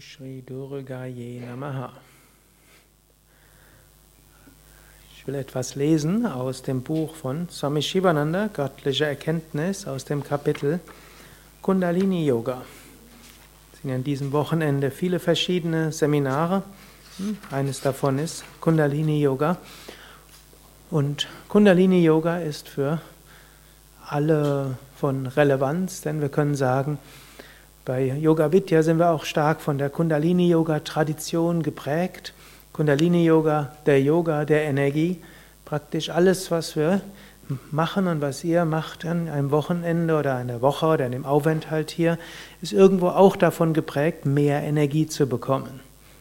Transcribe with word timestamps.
Shri 0.00 0.42
Durgaye 0.42 1.40
Namaha. 1.40 1.92
Ich 5.14 5.26
will 5.26 5.34
etwas 5.36 5.74
lesen 5.74 6.26
aus 6.26 6.62
dem 6.62 6.82
Buch 6.82 7.14
von 7.14 7.48
Swami 7.48 7.80
Shivananda, 7.80 8.48
Göttliche 8.52 9.06
Erkenntnis, 9.06 9.86
aus 9.86 10.04
dem 10.04 10.22
Kapitel 10.22 10.80
Kundalini 11.62 12.26
Yoga. 12.26 12.62
Es 13.72 13.82
sind 13.82 13.90
an 13.90 14.04
diesem 14.04 14.32
Wochenende 14.32 14.90
viele 14.90 15.18
verschiedene 15.18 15.92
Seminare. 15.92 16.62
Hm, 17.16 17.38
eines 17.50 17.80
davon 17.80 18.18
ist 18.18 18.44
Kundalini 18.60 19.22
Yoga. 19.22 19.56
Und 20.90 21.26
Kundalini 21.48 22.02
Yoga 22.02 22.38
ist 22.38 22.68
für 22.68 23.00
alle 24.06 24.76
von 24.96 25.26
Relevanz, 25.26 26.02
denn 26.02 26.20
wir 26.20 26.28
können 26.28 26.54
sagen, 26.54 26.98
bei 27.86 28.04
Yoga 28.04 28.50
Vidya 28.50 28.82
sind 28.82 28.98
wir 28.98 29.10
auch 29.10 29.24
stark 29.24 29.60
von 29.60 29.78
der 29.78 29.90
Kundalini 29.90 30.48
Yoga 30.48 30.80
Tradition 30.80 31.62
geprägt. 31.62 32.34
Kundalini 32.72 33.24
Yoga, 33.24 33.76
der 33.86 34.02
Yoga 34.02 34.44
der 34.44 34.64
Energie, 34.64 35.22
praktisch 35.64 36.10
alles, 36.10 36.50
was 36.50 36.74
wir 36.74 37.00
machen 37.70 38.08
und 38.08 38.20
was 38.20 38.42
ihr 38.42 38.64
macht 38.64 39.04
an 39.04 39.28
einem 39.28 39.52
Wochenende 39.52 40.18
oder 40.18 40.34
einer 40.34 40.62
Woche 40.62 40.86
oder 40.86 41.04
einem 41.04 41.24
Aufenthalt 41.24 41.92
hier, 41.92 42.18
ist 42.60 42.72
irgendwo 42.72 43.10
auch 43.10 43.36
davon 43.36 43.72
geprägt, 43.72 44.26
mehr 44.26 44.62
Energie 44.64 45.06
zu 45.06 45.28
bekommen. 45.28 45.78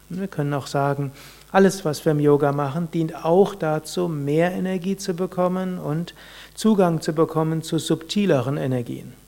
Wir 0.10 0.28
können 0.28 0.54
auch 0.54 0.68
sagen, 0.68 1.14
alles, 1.52 1.84
was 1.84 2.06
wir 2.06 2.12
im 2.12 2.20
Yoga 2.20 2.52
machen, 2.52 2.90
dient 2.94 3.26
auch 3.26 3.56
dazu, 3.56 4.08
mehr 4.08 4.52
Energie 4.52 4.98
zu 4.98 5.16
bekommen 5.16 5.80
und 5.80 6.14
Zugang 6.54 7.02
zu 7.02 7.14
bekommen 7.14 7.64
zu 7.64 7.80
subtileren 7.80 8.58
Energien. 8.58 9.25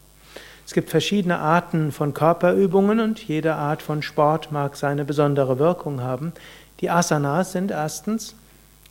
Es 0.68 0.74
gibt 0.74 0.90
verschiedene 0.90 1.40
Arten 1.40 1.94
von 1.94 2.14
Körperübungen 2.14 3.00
und 3.00 3.26
jede 3.26 3.56
Art 3.56 3.82
von 3.82 4.02
Sport 4.02 4.52
mag 4.52 4.76
seine 4.76 5.06
besondere 5.06 5.60
Wirkung 5.60 6.02
haben. 6.02 6.34
Die 6.82 6.90
Asanas 6.90 7.54
sind 7.54 7.72
erstens 7.72 8.36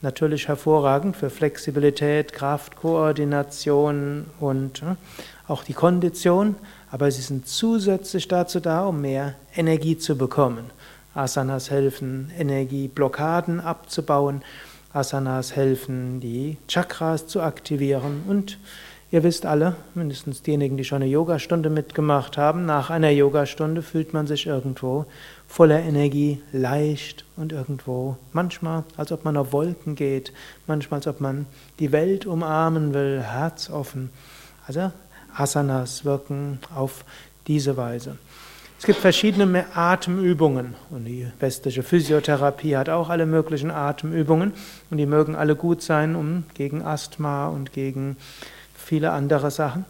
natürlich 0.00 0.48
hervorragend 0.48 1.18
für 1.18 1.28
Flexibilität, 1.28 2.32
Kraft, 2.32 2.76
Koordination 2.76 4.24
und 4.40 4.80
äh, 4.80 4.94
auch 5.48 5.64
die 5.64 5.74
Kondition, 5.74 6.56
aber 6.90 7.10
sie 7.10 7.20
sind 7.20 7.46
zusätzlich 7.46 8.26
dazu 8.26 8.58
da, 8.58 8.86
um 8.86 9.02
mehr 9.02 9.34
Energie 9.54 9.98
zu 9.98 10.16
bekommen. 10.16 10.70
Asanas 11.14 11.70
helfen, 11.70 12.32
Energieblockaden 12.38 13.60
abzubauen. 13.60 14.40
Asanas 14.94 15.54
helfen, 15.54 16.20
die 16.20 16.56
Chakras 16.68 17.26
zu 17.26 17.42
aktivieren 17.42 18.22
und 18.26 18.56
Ihr 19.16 19.22
wisst 19.22 19.46
alle, 19.46 19.76
mindestens 19.94 20.42
diejenigen, 20.42 20.76
die 20.76 20.84
schon 20.84 21.00
eine 21.00 21.10
Yogastunde 21.10 21.70
mitgemacht 21.70 22.36
haben, 22.36 22.66
nach 22.66 22.90
einer 22.90 23.08
Yogastunde 23.08 23.80
fühlt 23.80 24.12
man 24.12 24.26
sich 24.26 24.46
irgendwo 24.46 25.06
voller 25.48 25.80
Energie, 25.80 26.42
leicht 26.52 27.24
und 27.34 27.50
irgendwo 27.50 28.18
manchmal, 28.34 28.84
als 28.98 29.12
ob 29.12 29.24
man 29.24 29.38
auf 29.38 29.52
Wolken 29.52 29.94
geht, 29.94 30.34
manchmal, 30.66 30.98
als 30.98 31.06
ob 31.06 31.22
man 31.22 31.46
die 31.78 31.92
Welt 31.92 32.26
umarmen 32.26 32.92
will, 32.92 33.22
herzoffen. 33.22 34.10
Also 34.66 34.92
Asanas 35.34 36.04
wirken 36.04 36.58
auf 36.74 37.02
diese 37.46 37.78
Weise. 37.78 38.18
Es 38.78 38.84
gibt 38.84 38.98
verschiedene 38.98 39.64
Atemübungen 39.74 40.74
und 40.90 41.06
die 41.06 41.26
westliche 41.40 41.82
Physiotherapie 41.82 42.76
hat 42.76 42.90
auch 42.90 43.08
alle 43.08 43.24
möglichen 43.24 43.70
Atemübungen 43.70 44.52
und 44.90 44.98
die 44.98 45.06
mögen 45.06 45.34
alle 45.34 45.56
gut 45.56 45.80
sein, 45.80 46.16
um 46.16 46.44
gegen 46.52 46.82
Asthma 46.82 47.48
und 47.48 47.72
gegen 47.72 48.18
viele 48.86 49.10
andere 49.10 49.50
Sachen. 49.50 49.84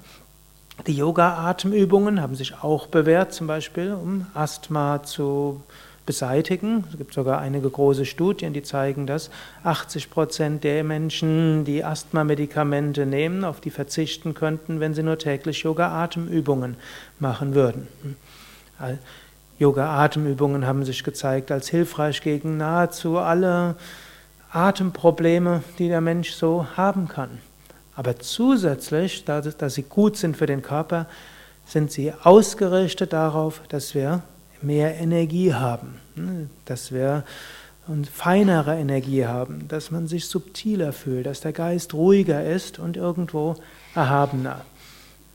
Die 0.86 0.94
Yoga-Atemübungen 0.94 2.22
haben 2.22 2.34
sich 2.34 2.62
auch 2.62 2.86
bewährt, 2.86 3.34
zum 3.34 3.46
Beispiel 3.46 3.92
um 3.92 4.26
Asthma 4.32 5.02
zu 5.02 5.60
beseitigen. 6.06 6.84
Es 6.90 6.96
gibt 6.96 7.12
sogar 7.12 7.40
einige 7.40 7.68
große 7.68 8.06
Studien, 8.06 8.54
die 8.54 8.62
zeigen, 8.62 9.06
dass 9.06 9.30
80 9.64 10.08
Prozent 10.08 10.64
der 10.64 10.82
Menschen, 10.82 11.66
die 11.66 11.84
Asthma-Medikamente 11.84 13.04
nehmen, 13.04 13.44
auf 13.44 13.60
die 13.60 13.70
verzichten 13.70 14.32
könnten, 14.32 14.80
wenn 14.80 14.94
sie 14.94 15.02
nur 15.02 15.18
täglich 15.18 15.62
Yoga-Atemübungen 15.62 16.76
machen 17.18 17.54
würden. 17.54 17.88
Yoga-Atemübungen 19.58 20.66
haben 20.66 20.86
sich 20.86 21.04
gezeigt 21.04 21.50
als 21.50 21.68
hilfreich 21.68 22.22
gegen 22.22 22.56
nahezu 22.56 23.18
alle 23.18 23.74
Atemprobleme, 24.52 25.62
die 25.78 25.88
der 25.88 26.00
Mensch 26.00 26.32
so 26.32 26.66
haben 26.78 27.08
kann. 27.08 27.40
Aber 27.96 28.18
zusätzlich, 28.18 29.24
dass 29.24 29.74
sie 29.74 29.82
gut 29.82 30.16
sind 30.18 30.36
für 30.36 30.46
den 30.46 30.62
Körper, 30.62 31.06
sind 31.66 31.90
sie 31.90 32.12
ausgerichtet 32.12 33.12
darauf, 33.12 33.62
dass 33.68 33.94
wir 33.94 34.22
mehr 34.62 34.96
Energie 34.96 35.54
haben, 35.54 36.00
ne? 36.14 36.48
dass 36.66 36.92
wir 36.92 37.24
feinere 38.12 38.76
Energie 38.76 39.26
haben, 39.26 39.66
dass 39.68 39.90
man 39.90 40.08
sich 40.08 40.26
subtiler 40.26 40.92
fühlt, 40.92 41.26
dass 41.26 41.40
der 41.40 41.52
Geist 41.52 41.94
ruhiger 41.94 42.44
ist 42.44 42.78
und 42.78 42.96
irgendwo 42.96 43.56
erhabener. 43.94 44.62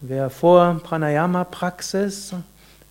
Wer 0.02 0.30
vor 0.30 0.82
Pranayama-Praxis 0.84 2.34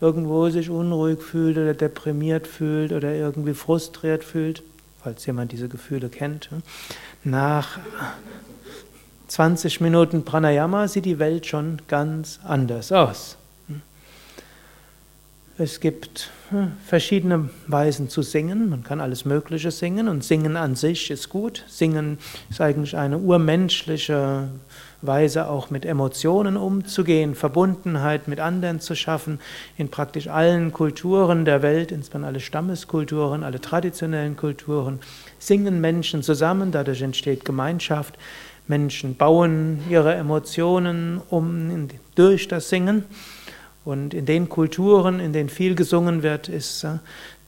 irgendwo 0.00 0.48
sich 0.48 0.70
unruhig 0.70 1.20
fühlt 1.20 1.58
oder 1.58 1.74
deprimiert 1.74 2.46
fühlt 2.46 2.92
oder 2.92 3.14
irgendwie 3.14 3.54
frustriert 3.54 4.24
fühlt, 4.24 4.62
falls 5.02 5.26
jemand 5.26 5.52
diese 5.52 5.68
Gefühle 5.68 6.08
kennt, 6.08 6.50
ne? 6.50 6.62
nach 7.22 7.78
20 9.30 9.80
Minuten 9.80 10.24
Pranayama 10.24 10.88
sieht 10.88 11.04
die 11.04 11.20
Welt 11.20 11.46
schon 11.46 11.80
ganz 11.86 12.40
anders 12.42 12.90
aus. 12.90 13.36
Es 15.56 15.78
gibt 15.78 16.30
hm, 16.48 16.72
verschiedene 16.84 17.48
Weisen 17.68 18.08
zu 18.08 18.22
singen. 18.22 18.70
Man 18.70 18.82
kann 18.82 19.00
alles 19.00 19.24
Mögliche 19.24 19.70
singen 19.70 20.08
und 20.08 20.24
Singen 20.24 20.56
an 20.56 20.74
sich 20.74 21.12
ist 21.12 21.28
gut. 21.28 21.64
Singen 21.68 22.18
ist 22.48 22.60
eigentlich 22.60 22.96
eine 22.96 23.18
urmenschliche 23.18 24.48
Weise, 25.02 25.48
auch 25.48 25.70
mit 25.70 25.84
Emotionen 25.84 26.56
umzugehen, 26.56 27.36
Verbundenheit 27.36 28.26
mit 28.26 28.40
anderen 28.40 28.80
zu 28.80 28.96
schaffen. 28.96 29.38
In 29.76 29.90
praktisch 29.90 30.26
allen 30.26 30.72
Kulturen 30.72 31.44
der 31.44 31.62
Welt, 31.62 31.92
insbesondere 31.92 32.30
alle 32.30 32.40
Stammeskulturen, 32.40 33.44
alle 33.44 33.60
traditionellen 33.60 34.36
Kulturen, 34.36 34.98
singen 35.38 35.80
Menschen 35.80 36.24
zusammen, 36.24 36.72
dadurch 36.72 37.02
entsteht 37.02 37.44
Gemeinschaft. 37.44 38.16
Menschen 38.66 39.16
bauen 39.16 39.80
ihre 39.88 40.14
Emotionen 40.14 41.20
um 41.30 41.88
durch 42.14 42.48
das 42.48 42.68
Singen. 42.68 43.04
Und 43.84 44.14
in 44.14 44.26
den 44.26 44.48
Kulturen, 44.48 45.20
in 45.20 45.32
denen 45.32 45.48
viel 45.48 45.74
gesungen 45.74 46.22
wird, 46.22 46.48
ist 46.48 46.84
äh, 46.84 46.98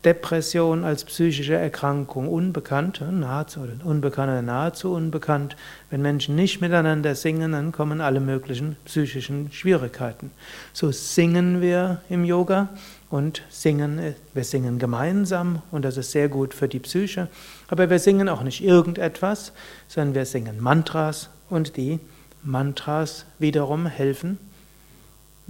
Depression 0.05 0.85
als 0.85 1.05
psychische 1.05 1.55
Erkrankung 1.55 2.27
unbekannt, 2.27 3.01
nahezu 3.09 3.61
unbekannt 3.85 4.33
oder 4.33 4.43
nahezu 4.43 4.93
unbekannt. 4.93 5.57
Wenn 5.91 6.03
Menschen 6.03 6.35
nicht 6.35 6.61
miteinander 6.61 7.15
singen, 7.15 7.53
dann 7.53 7.71
kommen 7.71 8.01
alle 8.01 8.19
möglichen 8.19 8.77
psychischen 8.85 9.53
Schwierigkeiten. 9.53 10.33
So 10.73 10.91
singen 10.91 11.61
wir 11.61 12.01
im 12.09 12.25
Yoga 12.25 12.71
und 13.11 13.43
singen, 13.49 14.15
wir 14.35 14.45
singen 14.45 14.81
gemeinsam 14.81 15.63
und 15.71 15.85
das 15.85 15.97
ist 15.97 16.11
sehr 16.11 16.29
gut 16.29 16.53
für 16.53 16.67
die 16.67 16.81
Psyche. 16.81 17.29
Aber 17.69 17.89
wir 17.89 18.01
singen 18.01 18.29
auch 18.29 18.43
nicht 18.43 18.65
irgendetwas, 18.65 19.53
sondern 19.87 20.17
wir 20.17 20.27
singen 20.27 20.61
Mantras 20.61 21.31
und 21.49 21.77
die 21.77 22.01
Mantras 22.43 23.25
wiederum 23.39 23.87
helfen, 23.87 24.39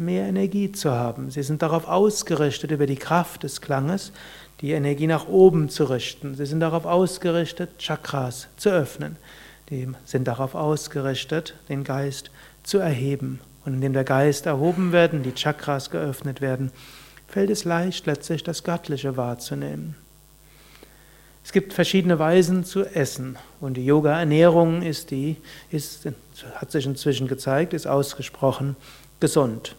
mehr 0.04 0.26
Energie 0.26 0.72
zu 0.72 0.90
haben. 0.90 1.30
Sie 1.30 1.42
sind 1.42 1.62
darauf 1.62 1.88
ausgerichtet, 1.88 2.70
über 2.70 2.86
die 2.86 2.96
Kraft 2.96 3.42
des 3.42 3.60
Klanges 3.60 4.12
die 4.60 4.72
Energie 4.72 5.08
nach 5.08 5.26
oben 5.26 5.68
zu 5.68 5.84
richten. 5.84 6.36
Sie 6.36 6.46
sind 6.46 6.60
darauf 6.60 6.86
ausgerichtet, 6.86 7.78
Chakras 7.78 8.46
zu 8.56 8.70
öffnen. 8.70 9.16
Die 9.70 9.88
sind 10.04 10.28
darauf 10.28 10.54
ausgerichtet, 10.54 11.54
den 11.68 11.82
Geist 11.82 12.30
zu 12.62 12.78
erheben. 12.78 13.40
Und 13.64 13.74
indem 13.74 13.92
der 13.92 14.04
Geist 14.04 14.46
erhoben 14.46 14.92
wird 14.92 15.12
und 15.12 15.24
die 15.24 15.34
Chakras 15.34 15.90
geöffnet 15.90 16.40
werden, 16.40 16.70
fällt 17.26 17.50
es 17.50 17.64
leicht, 17.64 18.06
letztlich 18.06 18.44
das 18.44 18.62
Göttliche 18.62 19.16
wahrzunehmen. 19.16 19.96
Es 21.44 21.50
gibt 21.50 21.72
verschiedene 21.72 22.20
Weisen 22.20 22.64
zu 22.64 22.84
essen 22.84 23.36
und 23.60 23.74
die 23.76 23.84
Yoga-Ernährung 23.84 24.82
ist 24.82 25.10
die, 25.10 25.36
ist, 25.72 26.06
hat 26.54 26.70
sich 26.70 26.86
inzwischen 26.86 27.26
gezeigt, 27.26 27.74
ist 27.74 27.86
ausgesprochen 27.86 28.76
gesund. 29.22 29.76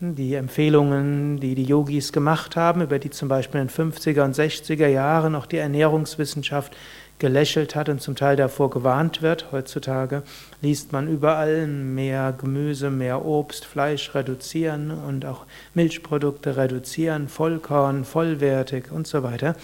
Die 0.00 0.34
Empfehlungen, 0.34 1.40
die 1.40 1.56
die 1.56 1.64
Yogis 1.64 2.12
gemacht 2.12 2.54
haben, 2.54 2.82
über 2.82 3.00
die 3.00 3.10
zum 3.10 3.28
Beispiel 3.28 3.60
in 3.60 3.66
den 3.66 3.92
50er 3.92 4.22
und 4.22 4.36
60er 4.36 4.86
Jahren 4.86 5.34
auch 5.34 5.46
die 5.46 5.56
Ernährungswissenschaft 5.56 6.76
gelächelt 7.18 7.74
hat 7.74 7.88
und 7.88 8.00
zum 8.00 8.14
Teil 8.14 8.36
davor 8.36 8.68
gewarnt 8.70 9.22
wird. 9.22 9.50
Heutzutage 9.52 10.22
liest 10.60 10.92
man 10.92 11.08
überall 11.08 11.66
mehr 11.66 12.32
Gemüse, 12.38 12.90
mehr 12.90 13.24
Obst, 13.24 13.64
Fleisch 13.64 14.14
reduzieren 14.14 14.90
und 14.90 15.24
auch 15.24 15.46
Milchprodukte 15.74 16.58
reduzieren, 16.58 17.26
Vollkorn, 17.26 18.04
vollwertig 18.04 18.92
und 18.92 19.06
so 19.06 19.22
weiter. 19.22 19.56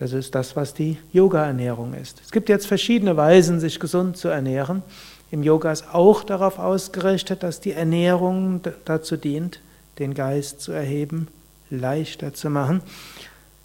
Hm? 0.00 0.06
Das 0.06 0.12
ist 0.12 0.34
das, 0.34 0.56
was 0.56 0.74
die 0.74 0.98
Yoga-Ernährung 1.12 1.94
ist. 1.94 2.20
Es 2.24 2.32
gibt 2.32 2.48
jetzt 2.48 2.66
verschiedene 2.66 3.16
Weisen, 3.16 3.60
sich 3.60 3.78
gesund 3.78 4.16
zu 4.16 4.28
ernähren. 4.28 4.82
Im 5.30 5.42
Yoga 5.42 5.70
ist 5.70 5.94
auch 5.94 6.24
darauf 6.24 6.58
ausgerichtet, 6.58 7.42
dass 7.42 7.60
die 7.60 7.72
Ernährung 7.72 8.60
dazu 8.84 9.16
dient, 9.16 9.60
den 9.98 10.14
Geist 10.14 10.60
zu 10.60 10.72
erheben, 10.72 11.28
leichter 11.70 12.34
zu 12.34 12.50
machen, 12.50 12.82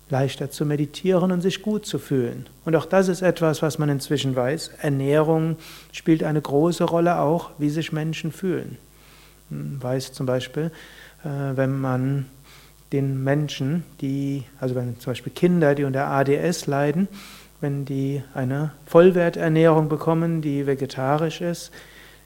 leichter 0.09 0.51
zu 0.51 0.65
meditieren 0.65 1.31
und 1.31 1.41
sich 1.41 1.63
gut 1.63 1.87
zu 1.87 1.97
fühlen. 1.97 2.45
Und 2.65 2.75
auch 2.75 2.85
das 2.85 3.07
ist 3.07 3.23
etwas, 3.23 3.63
was 3.63 3.79
man 3.79 3.89
inzwischen 3.89 4.35
weiß. 4.35 4.71
Ernährung 4.81 5.55
spielt 5.91 6.23
eine 6.23 6.41
große 6.41 6.83
Rolle 6.83 7.19
auch, 7.19 7.49
wie 7.57 7.69
sich 7.69 7.91
Menschen 7.91 8.31
fühlen. 8.31 8.77
Man 9.49 9.81
weiß 9.81 10.13
zum 10.13 10.27
Beispiel, 10.27 10.71
äh, 11.23 11.55
wenn 11.55 11.79
man 11.79 12.27
den 12.95 13.23
Menschen, 13.23 13.83
die, 13.99 14.43
also 14.59 14.75
wenn 14.75 14.99
zum 14.99 15.11
Beispiel 15.11 15.33
Kinder, 15.33 15.75
die 15.75 15.83
unter 15.83 16.07
ADS 16.07 16.65
leiden, 16.65 17.07
wenn 17.59 17.85
die 17.85 18.23
eine 18.33 18.71
Vollwerternährung 18.85 19.89
bekommen, 19.89 20.41
die 20.41 20.65
vegetarisch 20.65 21.41
ist, 21.41 21.71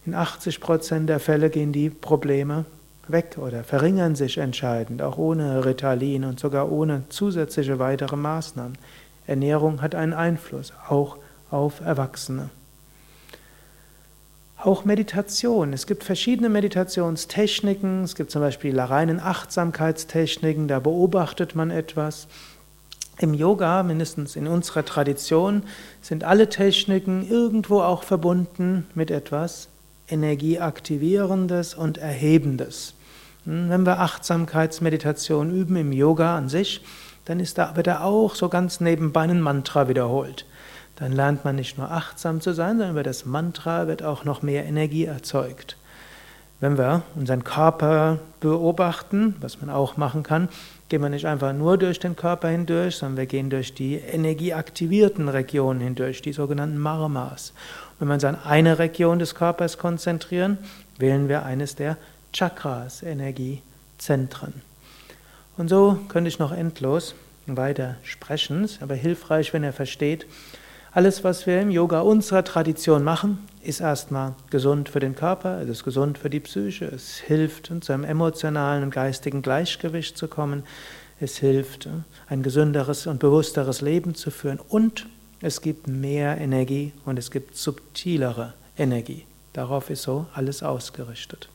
in 0.05 0.13
80 0.13 0.59
Prozent 0.59 1.09
der 1.09 1.19
Fälle 1.19 1.49
gehen 1.49 1.73
die 1.73 1.89
Probleme 1.89 2.65
weg 3.07 3.37
oder 3.39 3.63
verringern 3.63 4.15
sich 4.15 4.37
entscheidend, 4.37 5.01
auch 5.01 5.17
ohne 5.17 5.65
Ritalin 5.65 6.23
und 6.23 6.39
sogar 6.39 6.71
ohne 6.71 7.03
zusätzliche 7.09 7.79
weitere 7.79 8.15
Maßnahmen. 8.15 8.77
Ernährung 9.25 9.81
hat 9.81 9.95
einen 9.95 10.13
Einfluss, 10.13 10.73
auch 10.87 11.17
auf 11.49 11.81
Erwachsene. 11.81 12.49
Auch 14.61 14.83
Meditation. 14.83 15.71
Es 15.71 15.87
gibt 15.87 16.03
verschiedene 16.03 16.49
Meditationstechniken. 16.49 18.03
Es 18.03 18.15
gibt 18.15 18.29
zum 18.29 18.41
Beispiel 18.41 18.77
reinen 18.77 19.21
Achtsamkeitstechniken, 19.21 20.67
da 20.67 20.79
beobachtet 20.79 21.55
man 21.55 21.71
etwas. 21.71 22.27
Im 23.19 23.33
Yoga, 23.33 23.83
mindestens 23.83 24.35
in 24.35 24.47
unserer 24.47 24.83
Tradition, 24.83 25.63
sind 26.01 26.25
alle 26.25 26.49
Techniken 26.49 27.25
irgendwo 27.25 27.79
auch 27.79 28.03
verbunden 28.03 28.85
mit 28.95 29.11
etwas 29.11 29.69
Energieaktivierendes 30.09 31.73
und 31.73 31.97
Erhebendes. 31.97 32.95
Hm, 33.45 33.69
wenn 33.69 33.85
wir 33.85 34.01
Achtsamkeitsmeditation 34.01 35.55
üben 35.55 35.77
im 35.77 35.93
Yoga 35.93 36.35
an 36.35 36.49
sich, 36.49 36.81
dann 37.23 37.39
ist 37.39 37.57
da, 37.57 37.77
wird 37.77 37.87
da 37.87 38.01
auch 38.01 38.35
so 38.35 38.49
ganz 38.49 38.81
nebenbei 38.81 39.21
ein 39.21 39.39
Mantra 39.39 39.87
wiederholt. 39.87 40.45
Dann 40.99 41.13
lernt 41.13 41.45
man 41.45 41.55
nicht 41.55 41.77
nur 41.77 41.89
achtsam 41.91 42.41
zu 42.41 42.53
sein, 42.53 42.77
sondern 42.77 42.91
über 42.91 43.03
das 43.03 43.25
Mantra 43.25 43.87
wird 43.87 44.03
auch 44.03 44.25
noch 44.25 44.41
mehr 44.41 44.65
Energie 44.65 45.05
erzeugt. 45.05 45.77
Wenn 46.59 46.77
wir 46.77 47.03
unseren 47.15 47.45
Körper 47.45 48.19
beobachten, 48.41 49.35
was 49.39 49.61
man 49.61 49.69
auch 49.69 49.95
machen 49.95 50.23
kann, 50.23 50.49
gehen 50.89 51.01
wir 51.01 51.09
nicht 51.09 51.25
einfach 51.25 51.53
nur 51.53 51.77
durch 51.77 51.99
den 51.99 52.17
Körper 52.17 52.49
hindurch, 52.49 52.97
sondern 52.97 53.17
wir 53.17 53.27
gehen 53.27 53.49
durch 53.49 53.73
die 53.73 53.95
energieaktivierten 53.95 55.29
Regionen 55.29 55.79
hindurch, 55.79 56.21
die 56.21 56.33
sogenannten 56.33 56.77
Marmas. 56.77 57.53
Und 57.91 58.01
wenn 58.01 58.07
wir 58.09 58.13
uns 58.15 58.25
an 58.25 58.37
eine 58.43 58.77
Region 58.77 59.19
des 59.19 59.35
Körpers 59.35 59.77
konzentrieren, 59.77 60.57
wählen 60.97 61.29
wir 61.29 61.45
eines 61.45 61.75
der 61.75 61.95
Chakras, 62.33 63.03
Energiezentren. 63.03 64.61
Und 65.55 65.69
so 65.69 65.97
könnte 66.09 66.27
ich 66.27 66.39
noch 66.39 66.51
endlos 66.51 67.15
weiter 67.45 67.95
sprechen, 68.03 68.67
aber 68.81 68.95
hilfreich, 68.95 69.53
wenn 69.53 69.63
er 69.63 69.73
versteht, 69.73 70.25
alles, 70.91 71.23
was 71.23 71.45
wir 71.45 71.61
im 71.61 71.69
Yoga 71.69 72.01
unserer 72.01 72.43
Tradition 72.43 73.03
machen, 73.03 73.39
ist 73.61 73.79
erstmal 73.79 74.33
gesund 74.49 74.89
für 74.89 74.99
den 74.99 75.15
Körper, 75.15 75.61
es 75.61 75.69
ist 75.69 75.83
gesund 75.83 76.17
für 76.17 76.29
die 76.29 76.39
Psyche, 76.39 76.85
es 76.85 77.17
hilft, 77.17 77.71
zu 77.81 77.93
einem 77.93 78.03
emotionalen 78.03 78.83
und 78.83 78.93
geistigen 78.93 79.41
Gleichgewicht 79.41 80.17
zu 80.17 80.27
kommen, 80.27 80.63
es 81.19 81.37
hilft, 81.37 81.89
ein 82.27 82.41
gesünderes 82.41 83.05
und 83.05 83.19
bewussteres 83.19 83.81
Leben 83.81 84.15
zu 84.15 84.31
führen 84.31 84.59
und 84.69 85.05
es 85.41 85.61
gibt 85.61 85.87
mehr 85.87 86.37
Energie 86.39 86.91
und 87.05 87.19
es 87.19 87.29
gibt 87.29 87.55
subtilere 87.55 88.53
Energie. 88.77 89.25
Darauf 89.53 89.89
ist 89.89 90.03
so 90.03 90.25
alles 90.33 90.63
ausgerichtet. 90.63 91.49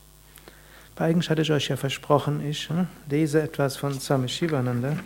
Eigentlich 0.97 1.29
hatte 1.29 1.43
ich 1.43 1.51
euch 1.51 1.69
ja 1.69 1.77
versprochen, 1.77 2.47
ich 2.47 2.69
hm, 2.69 2.87
lese 3.11 3.43
etwas 3.43 3.77
von 3.77 3.99
Swami 3.99 4.29
Shivananda. 4.29 4.97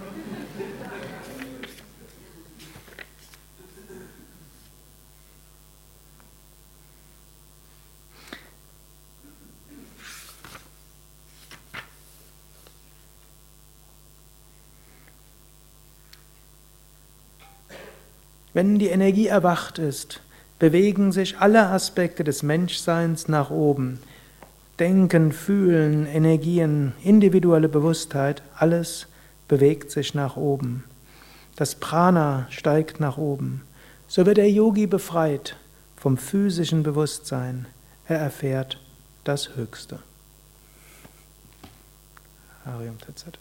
Wenn 18.59 18.81
die 18.81 18.89
Energie 18.89 19.29
erwacht 19.29 19.79
ist, 19.79 20.21
bewegen 20.59 21.13
sich 21.13 21.39
alle 21.39 21.69
Aspekte 21.69 22.25
des 22.25 22.43
Menschseins 22.43 23.29
nach 23.29 23.51
oben. 23.51 24.01
Denken, 24.81 25.31
Fühlen, 25.31 26.07
Energien, 26.07 26.93
individuelle 27.05 27.69
Bewusstheit, 27.69 28.43
alles 28.57 29.07
bewegt 29.47 29.93
sich 29.93 30.13
nach 30.13 30.37
oben. 30.37 30.83
Das 31.55 31.77
Prana 31.77 32.49
steigt 32.51 32.99
nach 32.99 33.17
oben. 33.17 33.63
So 34.09 34.27
wird 34.27 34.39
der 34.39 34.51
Yogi 34.51 34.89
befreit 34.89 35.55
vom 35.97 36.17
physischen 36.17 36.83
Bewusstsein. 36.83 37.67
Er 38.09 38.19
erfährt 38.19 38.81
das 39.23 39.55
Höchste. 39.55 40.01
Arium 42.65 42.99
Tatsat. 42.99 43.39